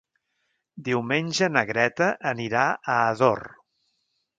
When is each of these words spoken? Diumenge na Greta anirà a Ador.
Diumenge 0.87 1.51
na 1.53 1.65
Greta 1.73 2.11
anirà 2.33 2.67
a 2.97 3.01
Ador. 3.15 3.49